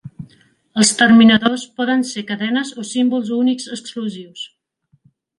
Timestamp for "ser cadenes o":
2.11-2.85